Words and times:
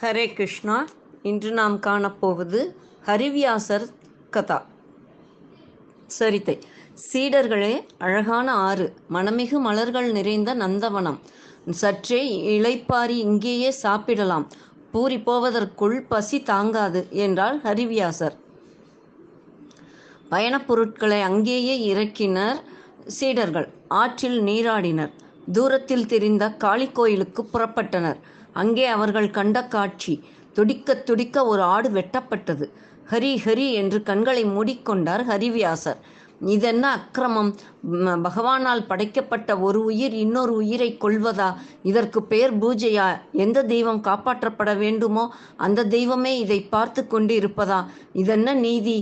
ஹரே 0.00 0.32
கிருஷ்ணா 0.32 0.86
இன்று 1.22 1.50
நாம் 1.50 1.80
காணப்போவது 1.80 2.74
ஹரிவியாசர் 3.06 3.86
கதா. 4.30 4.66
சரித்தை. 6.06 6.58
சீடர்களே 7.12 7.84
அழகான 7.98 8.52
ஆறு 8.52 8.94
மணமிகு 9.10 9.58
மலர்கள் 9.58 10.12
நிறைந்த 10.12 10.54
நந்தவனம். 10.54 11.18
சற்றே 11.70 12.20
இளைப்பாரி 12.58 13.08
இங்கேயே 13.08 13.70
சாப்பிடலாம். 13.70 14.48
பூரி 14.92 15.18
போவதற்குள் 15.18 16.02
பசி 16.02 16.42
தாங்காது 16.42 17.06
என்றார் 17.10 17.56
ஹரிவியாசர். 17.56 18.36
பயணப் 20.28 20.66
பொருட்களை 20.66 21.20
அங்கேயே 21.20 21.94
இறக்கினர் 21.94 22.56
சீடர்கள். 23.06 23.68
ஆற்றில் 23.88 24.40
நீராடினர். 24.40 25.12
தூரத்தில் 25.52 26.06
தெரிந்த 26.06 26.50
காளி 26.50 26.88
கோயிலுக்கு 26.92 27.48
புறப்பட்டனர். 27.52 28.16
அங்கே 28.52 28.86
அவர்கள் 28.96 29.30
கண்ட 29.30 29.58
காட்சி 29.74 30.14
துடிக்க 30.56 30.94
துடிக்க 31.08 31.46
ஒரு 31.46 31.62
ஆடு 31.74 31.88
வெட்டப்பட்டது. 31.88 32.66
ஹரி 33.10 33.34
ஹரி 33.44 33.66
என்று 33.80 33.98
கண்களை 34.02 34.44
மூடிக்கொண்டார் 34.44 35.22
ஹரிவியாசர். 35.30 36.00
இதென்ன 36.54 36.84
அக்கிரமம்? 36.96 37.50
பகவானால் 38.26 38.82
படைக்கப்பட்ட 38.90 39.50
ஒரு 39.58 39.78
உயிர் 39.84 40.14
இன்னொரு 40.24 40.52
உயிரை 40.54 40.88
கொள்வதா 41.04 41.48
இதற்கு 41.82 42.20
பெயர் 42.22 42.54
பூஜையா? 42.58 43.06
எந்த 43.44 43.64
தெய்வம் 43.72 44.00
காப்பாற்றப்பட 44.08 44.72
வேண்டுமோ 44.78 45.24
அந்த 45.66 45.86
தெய்வமே 45.96 46.32
இதை 46.38 46.60
பார்த்து 46.74 47.02
கொண்டு 47.06 47.34
இருப்பதா 47.40 47.80
இதென்ன 48.12 48.54
நீதி? 48.54 48.96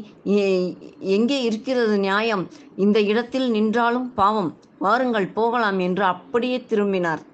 எங்கே 1.16 1.42
இருக்கிறது 1.42 1.98
நியாயம்? 1.98 2.44
இந்த 2.76 3.00
இடத்தில் 3.00 3.48
நின்றாலும் 3.50 4.08
பாவம். 4.14 4.50
வாருங்கள் 4.78 5.28
போகலாம் 5.38 5.78
என்று 5.78 6.04
அப்படியே 6.04 6.60
திரும்பினார். 6.72 7.24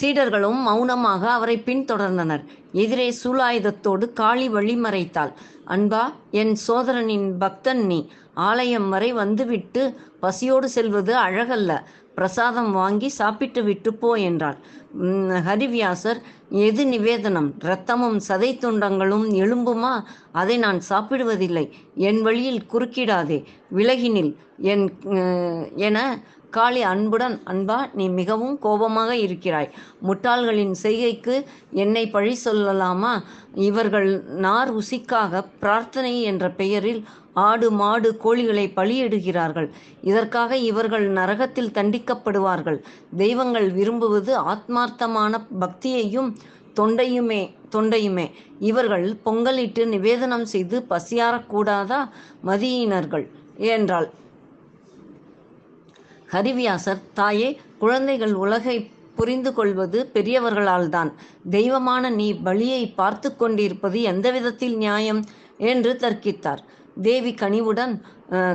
சீடர்களும் 0.00 0.60
மௌனமாக 0.62 1.30
அவரை 1.30 1.62
பின்தொடர்ந்தனர். 1.66 2.44
எதிரே 2.72 3.14
சூலாயுதத்தோடு 3.22 4.12
காளி 4.12 4.46
வழிமறைத்தாள். 4.48 5.32
அன்பா 5.66 6.02
என் 6.30 6.54
சோதரனின் 6.66 7.26
பக்தன் 7.38 7.82
நீ. 7.86 8.00
ஆலயம் 8.34 8.88
வரை 8.88 9.12
வந்துவிட்டு 9.12 9.82
பசியோடு 10.20 10.68
செல்வது 10.68 11.14
அழகல்ல. 11.16 11.72
பிரசாதம் 12.14 12.72
வாங்கி 12.72 13.08
சாப்பிட்டு 13.08 13.60
விட்டு 13.64 13.90
போ 13.94 14.14
என்றாள். 14.14 14.56
ஹரிவியாசர் 15.46 16.20
எது 16.52 16.86
நிவேதனம்? 16.86 17.52
இரத்தமும் 17.58 18.18
சதை 18.28 18.50
துண்டங்களும் 18.58 19.26
எலும்புமா 19.42 20.04
அதை 20.32 20.56
நான் 20.56 20.80
சாப்பிடுவதில்லை. 20.88 21.70
என் 21.94 22.22
வழியில் 22.22 22.62
குறுக்கிடாதே. 22.72 23.44
விலகினில். 23.74 24.34
என் 24.56 25.00
என 25.76 25.98
காளி 26.50 26.82
அன்புடன் 26.82 27.40
அன்பா 27.46 27.78
நீ 27.94 28.08
மிகவும் 28.08 28.58
கோபமாக 28.58 29.16
இருக்கிறாய். 29.16 29.70
முட்டாள்களின் 30.02 30.74
செய்கைக்கு 30.82 31.44
என்னை 31.70 32.08
பழி 32.08 32.36
சொல்லலாமா? 32.44 33.12
இவர்கள் 33.54 34.22
நார் 34.22 34.72
உசிக்காக 34.76 35.44
பிரார்த்தனை 35.60 36.22
என்ற 36.22 36.50
பெயரில் 36.50 37.04
ஆடு 37.34 37.70
மாடு 37.70 38.08
கோழிகளை 38.24 38.64
பலியிடுகிறார்கள் 38.76 39.68
இதற்காக 40.02 40.56
இவர்கள் 40.56 41.06
நரகத்தில் 41.12 41.74
தண்டிக்கப்படுவார்கள். 41.74 42.78
தெய்வங்கள் 43.16 43.70
விரும்புவது 43.70 44.32
ஆத்மார்த்தமான 44.42 45.40
பக்தியையும் 45.60 46.28
தொண்டையுமே 46.78 47.42
தொண்டையுமே. 47.74 48.26
இவர்கள் 48.60 49.06
பொங்கலிட்டு 49.24 49.82
நிவேதனம் 49.86 50.44
செய்து 50.44 50.78
பசியாரக்கூடாதா 50.90 52.00
மதியினர்கள் 52.46 53.26
என்றாள். 53.72 54.08
ஹரிவியாசர் 56.32 57.02
தாயே 57.14 57.48
குழந்தைகள் 57.78 58.34
உலகை 58.34 58.76
புரிந்து 59.14 59.50
கொள்வது 59.54 59.98
பெரியவர்களால்தான். 60.14 61.10
தெய்வமான 61.50 62.10
நீ 62.10 62.28
பலியை 62.44 62.82
பார்த்து 62.94 63.28
கொண்டிருப்பது 63.36 63.98
எந்த 64.02 64.26
விதத்தில் 64.30 64.76
நியாயம்? 64.76 65.20
என்று 65.70 65.90
தர்க்கித்தார். 66.00 66.62
தேவி 67.02 67.32
கனிவுடன் 67.34 67.94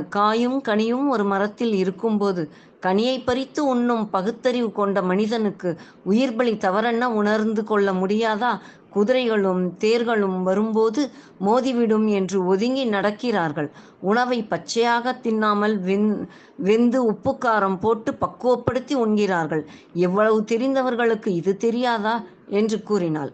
காயும் 0.08 0.58
கனியும் 0.62 1.06
ஒரு 1.08 1.24
மரத்தில் 1.24 1.74
இருக்கும்போது 1.74 2.42
கனியை 2.82 3.22
பறித்து 3.24 3.66
உண்ணும் 3.66 4.10
பகுத்தறிவு 4.10 4.72
கொண்ட 4.72 5.02
மனிதனுக்கு 5.02 5.76
உயிர் 6.04 6.36
பலி 6.36 6.56
தவறென்ன 6.56 7.10
உணர்ந்து 7.12 7.64
கொள்ள 7.64 7.92
முடியாதா? 7.92 8.58
குதிரைகளும் 8.90 9.76
தேர்களும் 9.76 10.42
வரும்போது 10.42 11.10
மோதிவிடும் 11.40 12.08
என்று 12.08 12.46
ஒதுங்கி 12.46 12.90
நடக்கிறார்கள். 12.90 13.70
உணவை 14.00 14.42
பச்சையாக 14.42 15.18
தின்னாமல் 15.22 15.74
வெந் 15.80 16.28
வெந்து 16.56 17.12
உப்புக்காரம் 17.12 17.80
போட்டு 17.80 18.12
பக்குவப்படுத்தி 18.12 18.94
உண்கிறார்கள். 18.94 19.66
எவ்வளவு 19.92 20.44
தெரிந்தவர்களுக்கு 20.48 21.26
இது 21.26 21.56
தெரியாதா? 21.56 22.22
என்று 22.46 22.82
கூறினாள். 22.82 23.32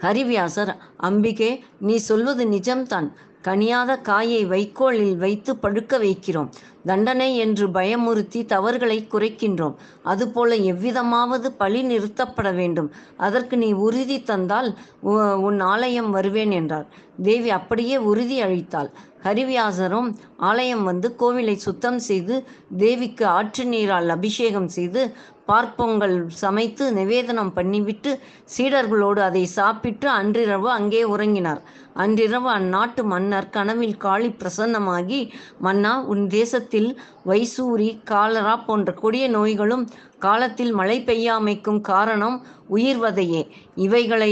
ஹரிவியாசர் 0.00 0.76
அம்பிகே 1.02 1.60
நீ 1.80 1.96
சொல்வது 1.96 2.44
நிஜம்தான். 2.44 3.08
கனியாத 3.46 4.00
காயை 4.00 4.44
வைக்கோலில் 4.44 5.16
வைத்து 5.16 5.56
படுக்க 5.56 5.98
வைக்கிறோம். 5.98 6.48
தண்டனை 6.86 7.36
என்று 7.36 7.68
பயமுறுத்தி 7.68 8.44
தவறுகளை 8.44 9.08
குறைக்கின்றோம். 9.12 9.74
அதுபோல 10.02 10.54
எவ்விதமாவது 10.54 11.48
பழி 11.48 11.82
நிறுத்தப்பட 11.82 12.54
வேண்டும். 12.54 12.92
அதற்கு 13.16 13.56
நீ 13.56 13.72
உறுதி 13.72 14.22
தந்தால் 14.22 14.78
உ- 15.00 15.18
உன் 15.18 15.60
ஆலயம் 15.60 16.10
வருவேன் 16.10 16.50
என்றார். 16.50 16.86
தேவி 17.22 17.50
அப்படியே 17.50 17.96
உறுதி 17.96 18.42
அளித்தாள். 18.42 18.90
ஹரிவியாசரும் 19.24 20.08
ஆலயம் 20.36 20.82
வந்து 20.82 21.08
கோவிலை 21.18 21.56
சுத்தம் 21.56 21.98
செய்து 21.98 22.34
தேவிக்கு 22.78 23.24
ஆற்று 23.26 23.64
நீரால் 23.64 24.08
அபிஷேகம் 24.08 24.68
செய்து 24.68 25.02
பார்ப்பொங்கல் 25.46 26.26
சமைத்து 26.42 26.92
நிவேதனம் 26.92 27.52
பண்ணிவிட்டு 27.56 28.10
சீடர்களோடு 28.56 29.20
அதை 29.20 29.44
சாப்பிட்டு 29.46 30.08
அன்றிரவு 30.10 30.70
அங்கே 30.70 31.02
உறங்கினார். 31.04 31.60
அன்றிரவு 31.94 32.48
அந்நாட்டு 32.50 33.02
மன்னர் 33.02 33.48
கனவில் 33.48 33.96
காளி 33.96 34.28
பிரசன்னமாகி 34.28 35.20
மன்னா 35.60 35.92
உன் 36.04 36.26
தேசத்தில் 36.26 36.90
வைசூரி 37.26 38.00
காலரா 38.10 38.56
போன்ற 38.66 38.92
கொடிய 38.92 39.28
நோய்களும் 39.28 39.84
காலத்தில் 40.18 40.72
மழை 40.72 41.02
பெய்யாமைக்கும் 41.04 41.80
காரணம் 41.80 42.36
உயிர்வதையே. 42.70 43.42
இவைகளை 43.74 44.30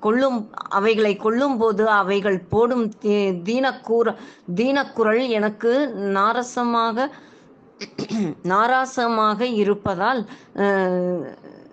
கொல்லும் 0.00 0.38
அவைகளை 0.70 1.16
கொள்ளும் 1.16 1.56
போது 1.56 1.88
அவைகள் 1.88 2.38
போடும் 2.42 2.86
தீ- 3.02 3.34
தீனக்கூற 3.48 4.06
தீனக்குரல் 4.54 5.28
எனக்கு 5.28 5.72
நாரசமாக 6.16 7.06
நாராசமாக 8.48 9.40
இருப்பதால் 9.40 10.20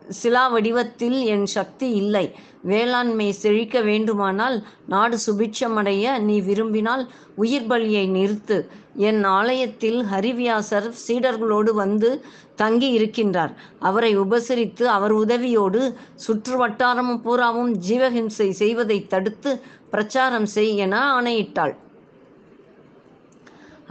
சிலா 0.10 0.48
வடிவத்தில் 0.48 1.20
என் 1.24 1.46
சக்தி 1.46 1.90
இல்லை. 1.92 2.26
வேளாண்மை 2.62 3.32
செழிக்க 3.32 3.82
வேண்டுமானால் 3.82 4.64
நாடு 4.88 5.18
சுபிட்சமடைய 5.26 6.20
நீ 6.20 6.42
விரும்பினால் 6.42 7.12
உயிர் 7.36 7.68
பலியை 7.68 8.06
நிறுத்து. 8.10 8.68
என் 8.96 9.24
ஆலயத்தில் 9.24 10.00
ஹரிவியாசர் 10.12 10.94
சீடர்களோடு 11.08 11.74
வந்து 11.74 12.26
தங்கி 12.56 12.90
இருக்கின்றார் 13.00 13.54
அவரை 13.80 14.18
உபசரித்து 14.20 14.84
அவர் 14.84 15.16
உதவியோடு 15.16 15.96
சுற்று 16.16 16.68
வட்டாரமும் 16.68 17.22
பூராவும் 17.22 17.74
ஜீவஹிம்சை 17.88 18.50
செய்வதை 18.50 19.08
தடுத்து 19.08 19.62
பிரச்சாரம் 19.90 20.46
செய் 20.46 20.76
என 20.78 21.22
ஆணையிட்டாள். 21.22 21.76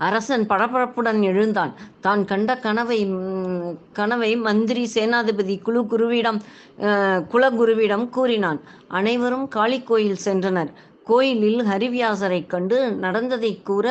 அரசன் 0.06 0.44
படபடப்புடன் 0.50 1.20
எழுந்தான். 1.31 1.72
தான் 2.00 2.22
கண்ட 2.25 2.50
கனவை 2.66 2.98
கனவை 3.98 4.31
மந்திரி 4.47 4.84
சேனாதிபதி 4.94 5.56
குழு 5.66 5.82
குருவிடம் 5.92 6.41
குலகுருவிடம் 7.32 8.06
கூறினான். 8.16 8.60
அனைவரும் 8.98 9.47
காளி 9.56 9.81
கோயில் 9.91 10.22
சென்றனர். 10.26 10.70
கோயிலில் 11.08 11.60
ஹரிவியாசரை 11.69 12.38
கண்டு 12.52 12.78
நடந்ததை 13.04 13.50
கூற 13.69 13.86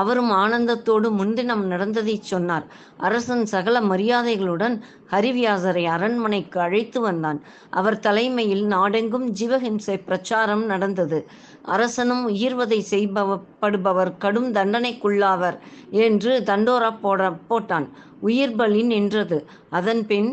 அவரும் 0.00 0.32
ஆனந்தத்தோடு 0.42 1.08
முன்தினம் 1.18 1.64
நடந்ததை 1.72 2.16
சொன்னார். 2.30 2.66
அரசன் 3.06 3.44
சகல 3.52 3.80
மரியாதைகளுடன் 3.90 4.76
ஹரிவியாசரை 5.12 5.84
அரண்மனைக்கு 5.96 6.58
அழைத்து 6.66 7.00
வந்தான். 7.06 7.38
அவர் 7.78 7.98
தலைமையில் 8.06 8.64
நாடெங்கும் 8.74 9.26
ஜீவஹிம்சை 9.40 9.96
பிரச்சாரம் 10.08 10.64
நடந்தது. 10.72 11.20
அரசனும் 11.74 12.24
உயிர்வதை 12.32 12.80
செய்பவப்படுபவர் 12.92 14.12
கடும் 14.24 14.50
தண்டனைக்குள்ளாவர் 14.58 15.58
என்று 16.06 16.32
தண்டோரா 16.50 16.90
போட 17.04 17.30
போட்டான். 17.50 17.88
உயிர் 18.28 18.56
பலி 18.60 18.82
நின்றது. 18.92 19.38
அதன் 19.78 20.02
பின் 20.10 20.30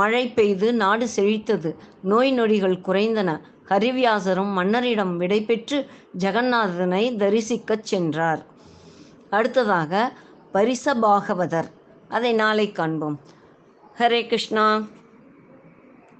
மழை 0.00 0.24
பெய்து 0.36 0.68
நாடு 0.82 1.06
செழித்தது. 1.16 1.70
நோய் 2.10 2.30
நொடிகள் 2.32 2.84
குறைந்தன. 2.86 3.30
ஹரிவியாசரும் 3.72 4.52
மன்னரிடம் 4.52 5.16
விடைபெற்று 5.16 5.78
ஜெகநாதனை 6.18 7.04
தரிசிக்கச் 7.16 7.86
சென்றார். 7.90 8.42
அடுத்ததாக 9.30 10.12
பரிச 10.54 10.94
பாகவதர் 11.02 11.68
அதை 12.08 12.32
நாளை 12.32 12.72
காண்போம். 12.72 13.20
ஹரே 13.98 14.22
கிருஷ்ணா. 14.26 14.66